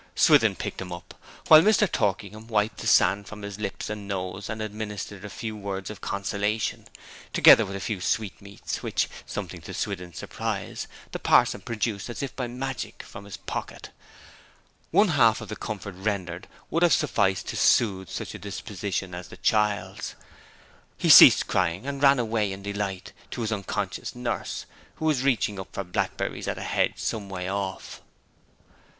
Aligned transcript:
Swithin 0.15 0.55
picked 0.55 0.81
him 0.81 0.91
up, 0.91 1.13
while 1.47 1.61
Mr. 1.61 1.87
Torkingham 1.87 2.47
wiped 2.47 2.77
the 2.77 2.87
sand 2.87 3.27
from 3.27 3.43
his 3.43 3.59
lips 3.59 3.87
and 3.87 4.07
nose, 4.07 4.49
and 4.49 4.59
administered 4.59 5.23
a 5.23 5.29
few 5.29 5.55
words 5.55 5.91
of 5.91 6.01
consolation, 6.01 6.87
together 7.33 7.67
with 7.67 7.75
a 7.75 7.79
few 7.79 8.01
sweet 8.01 8.41
meats, 8.41 8.81
which, 8.81 9.07
somewhat 9.27 9.61
to 9.63 9.75
Swithin's 9.75 10.17
surprise, 10.17 10.87
the 11.11 11.19
parson 11.19 11.61
produced 11.61 12.09
as 12.09 12.23
if 12.23 12.35
by 12.35 12.47
magic 12.47 13.03
from 13.03 13.25
his 13.25 13.37
pocket. 13.37 13.91
One 14.89 15.09
half 15.09 15.37
the 15.37 15.55
comfort 15.55 15.93
rendered 15.95 16.47
would 16.71 16.81
have 16.81 16.93
sufficed 16.93 17.47
to 17.49 17.55
soothe 17.55 18.09
such 18.09 18.33
a 18.33 18.39
disposition 18.39 19.13
as 19.13 19.27
the 19.27 19.37
child's. 19.37 20.15
He 20.97 21.09
ceased 21.11 21.45
crying 21.45 21.85
and 21.85 22.01
ran 22.01 22.17
away 22.17 22.51
in 22.51 22.63
delight 22.63 23.13
to 23.29 23.41
his 23.41 23.51
unconscious 23.51 24.15
nurse, 24.15 24.65
who 24.95 25.05
was 25.05 25.21
reaching 25.21 25.59
up 25.59 25.71
for 25.73 25.83
blackberries 25.83 26.47
at 26.47 26.57
a 26.57 26.63
hedge 26.63 26.97
some 26.97 27.29
way 27.29 27.47
off. 27.47 28.01